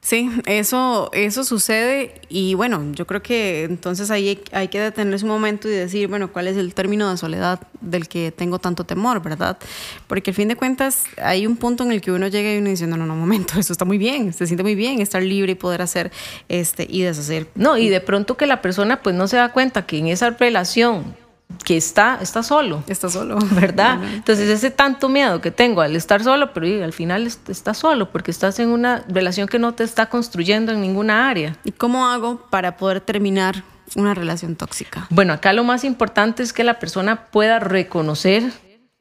Sí, 0.00 0.30
eso, 0.46 1.10
eso 1.12 1.42
sucede 1.42 2.14
y 2.28 2.54
bueno, 2.54 2.92
yo 2.92 3.06
creo 3.06 3.20
que 3.20 3.64
entonces 3.64 4.10
ahí 4.12 4.40
hay 4.52 4.68
que 4.68 4.80
detenerse 4.80 5.24
un 5.24 5.32
momento 5.32 5.68
y 5.68 5.72
decir, 5.72 6.06
bueno, 6.06 6.32
¿cuál 6.32 6.46
es 6.46 6.56
el 6.56 6.72
término 6.72 7.10
de 7.10 7.16
soledad 7.16 7.60
del 7.80 8.08
que 8.08 8.30
tengo 8.30 8.60
tanto 8.60 8.84
temor, 8.84 9.20
verdad? 9.20 9.58
Porque 10.06 10.30
al 10.30 10.36
fin 10.36 10.48
de 10.48 10.56
cuentas 10.56 11.04
hay 11.20 11.46
un 11.46 11.56
punto 11.56 11.82
en 11.82 11.90
el 11.90 12.00
que 12.00 12.12
uno 12.12 12.28
llega 12.28 12.54
y 12.54 12.58
uno 12.58 12.70
dice, 12.70 12.86
no, 12.86 12.96
no, 12.96 13.06
no, 13.06 13.16
momento, 13.16 13.58
eso 13.58 13.72
está 13.72 13.84
muy 13.84 13.98
bien, 13.98 14.32
se 14.32 14.46
siente 14.46 14.62
muy 14.62 14.76
bien 14.76 15.00
estar 15.00 15.22
libre 15.22 15.52
y 15.52 15.56
poder 15.56 15.82
hacer 15.82 16.12
este 16.48 16.86
y 16.88 17.02
deshacer. 17.02 17.48
No, 17.56 17.76
y 17.76 17.88
de 17.88 18.00
pronto 18.00 18.36
que 18.36 18.46
la 18.46 18.62
persona 18.62 19.02
pues 19.02 19.16
no 19.16 19.26
se 19.26 19.36
da 19.36 19.52
cuenta 19.52 19.84
que 19.84 19.98
en 19.98 20.06
esa 20.06 20.30
relación 20.30 21.16
que 21.64 21.76
está, 21.76 22.18
está 22.20 22.42
solo. 22.42 22.82
Está 22.86 23.08
solo. 23.08 23.38
¿Verdad? 23.52 23.98
Entonces 24.14 24.48
ese 24.48 24.70
tanto 24.70 25.08
miedo 25.08 25.40
que 25.40 25.50
tengo 25.50 25.80
al 25.80 25.96
estar 25.96 26.22
solo, 26.22 26.52
pero 26.52 26.84
al 26.84 26.92
final 26.92 27.26
estás 27.26 27.78
solo 27.78 28.10
porque 28.10 28.30
estás 28.30 28.58
en 28.58 28.68
una 28.68 29.04
relación 29.08 29.48
que 29.48 29.58
no 29.58 29.74
te 29.74 29.84
está 29.84 30.06
construyendo 30.06 30.72
en 30.72 30.80
ninguna 30.80 31.28
área. 31.28 31.56
¿Y 31.64 31.72
cómo 31.72 32.06
hago 32.08 32.40
para 32.50 32.76
poder 32.76 33.00
terminar 33.00 33.64
una 33.96 34.14
relación 34.14 34.56
tóxica? 34.56 35.06
Bueno, 35.10 35.32
acá 35.32 35.52
lo 35.52 35.64
más 35.64 35.84
importante 35.84 36.42
es 36.42 36.52
que 36.52 36.64
la 36.64 36.78
persona 36.78 37.26
pueda 37.26 37.58
reconocer. 37.58 38.52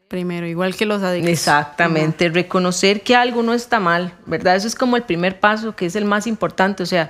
Primero, 0.08 0.48
igual 0.48 0.74
que 0.74 0.86
los 0.86 1.04
adictos. 1.04 1.32
Exactamente, 1.32 2.30
reconocer 2.30 3.02
que 3.02 3.14
algo 3.14 3.44
no 3.44 3.54
está 3.54 3.82
mal, 3.82 4.14
¿verdad? 4.26 4.56
Eso 4.56 4.68
es 4.68 4.76
como 4.76 4.96
el 4.96 5.04
primer 5.04 5.42
paso, 5.42 5.76
que 5.76 5.86
es 5.86 5.98
el 5.98 6.06
más 6.06 6.28
importante. 6.28 6.82
O 6.84 6.86
sea, 6.86 7.10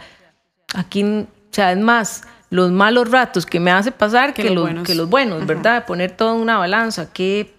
aquí, 0.73 1.03
o 1.03 1.27
sea, 1.51 1.71
es 1.71 1.77
más, 1.77 2.23
los 2.49 2.71
malos 2.71 3.11
ratos 3.11 3.45
que 3.45 3.59
me 3.59 3.71
hace 3.71 3.91
pasar 3.91 4.33
que, 4.33 4.49
los, 4.49 4.63
buenos. 4.63 4.87
que 4.87 4.95
los 4.95 5.09
buenos, 5.09 5.45
¿verdad? 5.45 5.85
Poner 5.85 6.11
todo 6.11 6.35
en 6.35 6.41
una 6.41 6.57
balanza. 6.57 7.11
¿Qué, 7.11 7.53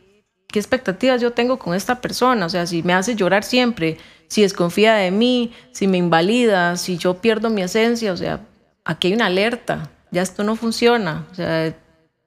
¿Qué 0.47 0.59
expectativas 0.59 1.21
yo 1.21 1.33
tengo 1.33 1.59
con 1.59 1.75
esta 1.75 2.00
persona? 2.00 2.47
O 2.47 2.49
sea, 2.49 2.66
si 2.66 2.83
me 2.83 2.95
hace 2.95 3.14
llorar 3.14 3.45
siempre, 3.45 3.99
si 4.28 4.42
desconfía 4.42 4.95
de 4.95 5.11
mí, 5.11 5.52
si 5.73 5.87
me 5.87 5.99
invalida, 5.99 6.76
si 6.76 6.97
yo 6.97 7.14
pierdo 7.18 7.50
mi 7.50 7.62
esencia, 7.62 8.12
o 8.12 8.16
sea, 8.16 8.40
aquí 8.85 9.09
hay 9.09 9.14
una 9.14 9.26
alerta, 9.26 9.90
ya 10.11 10.23
esto 10.23 10.45
no 10.45 10.57
funciona, 10.57 11.26
o 11.33 11.35
sea, 11.35 11.75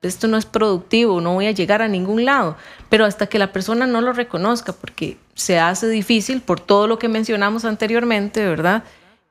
esto 0.01 0.27
no 0.27 0.37
es 0.37 0.45
productivo, 0.45 1.21
no 1.21 1.33
voy 1.33 1.47
a 1.47 1.51
llegar 1.51 1.81
a 1.81 1.87
ningún 1.87 2.25
lado. 2.25 2.57
Pero 2.89 3.05
hasta 3.05 3.27
que 3.27 3.39
la 3.39 3.51
persona 3.51 3.85
no 3.87 4.01
lo 4.01 4.13
reconozca, 4.13 4.73
porque 4.73 5.17
se 5.35 5.59
hace 5.59 5.87
difícil 5.89 6.41
por 6.41 6.59
todo 6.59 6.87
lo 6.87 6.99
que 6.99 7.07
mencionamos 7.07 7.65
anteriormente, 7.65 8.45
¿verdad? 8.45 8.83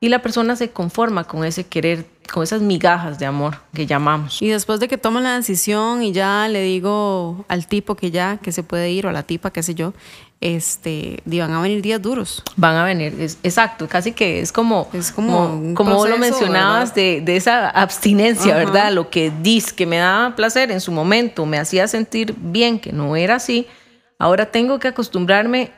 Y 0.03 0.09
la 0.09 0.23
persona 0.23 0.55
se 0.55 0.71
conforma 0.71 1.25
con 1.25 1.45
ese 1.45 1.63
querer 1.63 2.07
con 2.31 2.43
esas 2.43 2.61
migajas 2.61 3.19
de 3.19 3.25
amor 3.25 3.57
que 3.73 3.85
llamamos. 3.85 4.41
Y 4.41 4.47
después 4.47 4.79
de 4.79 4.87
que 4.87 4.97
toman 4.97 5.23
la 5.23 5.35
decisión 5.35 6.01
y 6.01 6.11
ya 6.11 6.47
le 6.47 6.63
digo 6.63 7.45
al 7.47 7.67
tipo 7.67 7.95
que 7.95 8.09
ya, 8.09 8.37
que 8.37 8.51
se 8.51 8.63
puede 8.63 8.89
ir, 8.89 9.05
o 9.05 9.09
a 9.09 9.11
la 9.11 9.23
tipa, 9.23 9.51
qué 9.51 9.61
sé 9.61 9.75
yo, 9.75 9.93
este, 10.39 11.21
van 11.25 11.51
a 11.51 11.61
venir 11.61 11.81
días 11.81 12.01
duros. 12.01 12.41
Van 12.55 12.75
a 12.75 12.83
venir, 12.83 13.13
exacto, 13.43 13.87
casi 13.87 14.13
que 14.13 14.39
es 14.39 14.51
como, 14.51 14.89
es 14.93 15.11
como, 15.11 15.75
como, 15.75 16.07
lo 16.07 16.17
mencionabas 16.17 16.95
de, 16.95 17.21
de, 17.21 17.35
esa 17.35 17.69
abstinencia, 17.69 18.55
¿verdad? 18.55 18.91
Lo 18.91 19.09
que 19.09 19.31
dis 19.41 19.71
que 19.71 19.85
me 19.85 19.97
daba 19.97 20.35
placer 20.35 20.71
en 20.71 20.81
su 20.81 20.91
momento, 20.91 21.45
me 21.45 21.59
hacía 21.59 21.87
sentir 21.87 22.33
bien, 22.37 22.79
que 22.79 22.91
no 22.91 23.15
era 23.15 23.35
así. 23.35 23.67
Ahora 24.17 24.47
tengo 24.47 24.79
que 24.79 24.87
acostumbrarme 24.87 25.71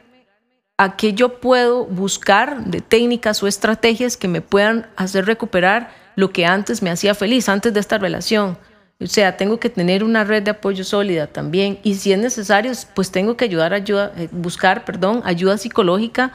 a 0.77 0.95
que 0.95 1.13
yo 1.13 1.39
puedo 1.39 1.85
buscar 1.85 2.65
de 2.65 2.81
técnicas 2.81 3.43
o 3.43 3.47
estrategias 3.47 4.17
que 4.17 4.27
me 4.27 4.41
puedan 4.41 4.87
hacer 4.95 5.25
recuperar 5.25 5.91
lo 6.15 6.31
que 6.31 6.45
antes 6.45 6.81
me 6.81 6.89
hacía 6.89 7.15
feliz, 7.15 7.47
antes 7.49 7.73
de 7.73 7.79
esta 7.79 7.97
relación. 7.97 8.57
O 8.99 9.07
sea, 9.07 9.37
tengo 9.37 9.59
que 9.59 9.69
tener 9.69 10.03
una 10.03 10.23
red 10.23 10.43
de 10.43 10.51
apoyo 10.51 10.83
sólida 10.83 11.27
también. 11.27 11.79
Y 11.83 11.95
si 11.95 12.13
es 12.13 12.19
necesario, 12.19 12.71
pues 12.93 13.11
tengo 13.11 13.35
que 13.35 13.45
ayudar, 13.45 13.73
ayuda, 13.73 14.13
eh, 14.17 14.29
buscar 14.31 14.85
perdón, 14.85 15.21
ayuda 15.25 15.57
psicológica, 15.57 16.31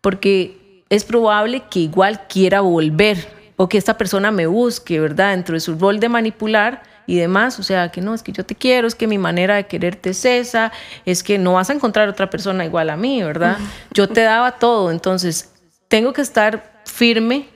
porque 0.00 0.84
es 0.90 1.04
probable 1.04 1.62
que 1.70 1.80
igual 1.80 2.26
quiera 2.28 2.60
volver 2.60 3.28
o 3.56 3.68
que 3.68 3.78
esta 3.78 3.96
persona 3.96 4.30
me 4.30 4.46
busque, 4.46 5.00
¿verdad? 5.00 5.30
Dentro 5.30 5.54
de 5.54 5.60
su 5.60 5.76
rol 5.76 6.00
de 6.00 6.08
manipular 6.08 6.82
y 7.10 7.16
demás. 7.16 7.58
O 7.58 7.64
sea, 7.64 7.90
que 7.90 8.00
no, 8.00 8.14
es 8.14 8.22
que 8.22 8.30
yo 8.30 8.46
te 8.46 8.54
quiero, 8.54 8.86
es 8.86 8.94
que 8.94 9.08
mi 9.08 9.18
manera 9.18 9.56
de 9.56 9.66
quererte 9.66 10.10
es 10.10 10.24
esa, 10.24 10.70
es 11.04 11.24
que 11.24 11.38
no 11.38 11.54
vas 11.54 11.68
a 11.68 11.72
encontrar 11.72 12.08
otra 12.08 12.30
persona 12.30 12.64
igual 12.64 12.88
a 12.88 12.96
mí, 12.96 13.20
¿verdad? 13.20 13.58
Yo 13.92 14.08
te 14.08 14.22
daba 14.22 14.52
todo. 14.52 14.92
Entonces, 14.92 15.50
tengo 15.88 16.12
que 16.12 16.22
estar 16.22 16.82
firme 16.84 17.48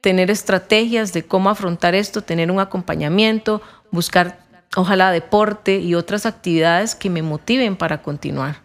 tener 0.00 0.30
estrategias 0.30 1.12
de 1.12 1.22
cómo 1.22 1.50
afrontar 1.50 1.94
esto, 1.94 2.22
tener 2.22 2.50
un 2.50 2.60
acompañamiento, 2.60 3.60
buscar 3.90 4.38
ojalá 4.74 5.10
deporte 5.10 5.78
y 5.78 5.94
otras 5.94 6.24
actividades 6.24 6.94
que 6.94 7.10
me 7.10 7.20
motiven 7.20 7.76
para 7.76 8.02
continuar. 8.02 8.63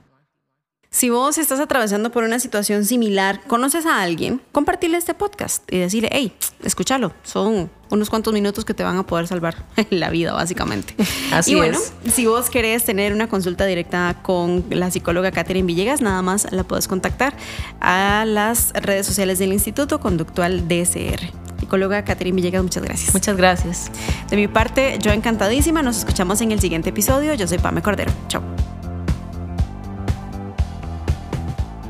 Si 0.99 1.09
vos 1.09 1.37
estás 1.37 1.61
atravesando 1.61 2.11
por 2.11 2.25
una 2.25 2.39
situación 2.39 2.83
similar, 2.83 3.39
conoces 3.47 3.85
a 3.85 4.01
alguien, 4.01 4.41
compartirle 4.51 4.97
este 4.97 5.13
podcast 5.13 5.63
y 5.71 5.77
decirle, 5.77 6.09
hey, 6.11 6.33
escúchalo, 6.61 7.13
son 7.23 7.71
unos 7.89 8.09
cuantos 8.09 8.33
minutos 8.33 8.65
que 8.65 8.73
te 8.73 8.83
van 8.83 8.97
a 8.97 9.07
poder 9.07 9.25
salvar 9.25 9.63
la 9.91 10.09
vida, 10.09 10.33
básicamente. 10.33 10.93
Así 11.31 11.53
y 11.53 11.55
bueno, 11.55 11.79
si 12.11 12.25
vos 12.25 12.49
querés 12.49 12.83
tener 12.83 13.13
una 13.13 13.29
consulta 13.29 13.65
directa 13.65 14.17
con 14.23 14.65
la 14.71 14.91
psicóloga 14.91 15.31
Catherine 15.31 15.65
Villegas, 15.65 16.01
nada 16.01 16.21
más 16.21 16.51
la 16.51 16.65
puedes 16.65 16.89
contactar 16.89 17.33
a 17.79 18.25
las 18.27 18.73
redes 18.73 19.07
sociales 19.07 19.39
del 19.39 19.53
Instituto 19.53 20.01
Conductual 20.01 20.67
DSR. 20.67 21.31
Psicóloga 21.61 22.03
Catherine 22.03 22.35
Villegas, 22.35 22.61
muchas 22.61 22.83
gracias. 22.83 23.13
Muchas 23.13 23.37
gracias. 23.37 23.89
De 24.29 24.35
mi 24.35 24.49
parte, 24.49 24.99
yo 25.01 25.13
encantadísima. 25.13 25.81
Nos 25.81 25.99
escuchamos 25.99 26.41
en 26.41 26.51
el 26.51 26.59
siguiente 26.59 26.89
episodio. 26.89 27.35
Yo 27.35 27.47
soy 27.47 27.59
Pame 27.59 27.81
Cordero. 27.81 28.11
Chao. 28.27 28.43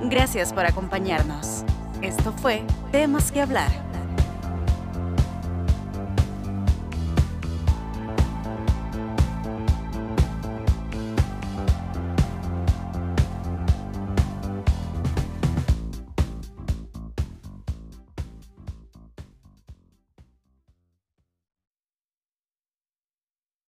Gracias 0.05 0.53
por 0.53 0.65
acompañarnos. 0.65 1.63
Esto 2.01 2.31
fue 2.31 2.63
Temas 2.91 3.31
que 3.31 3.41
hablar 3.41 3.88